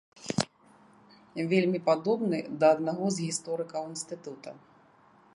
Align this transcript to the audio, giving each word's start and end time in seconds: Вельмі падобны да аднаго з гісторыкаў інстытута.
Вельмі 1.51 1.79
падобны 1.89 2.39
да 2.63 2.71
аднаго 2.77 3.05
з 3.17 3.27
гісторыкаў 3.27 3.83
інстытута. 3.93 4.55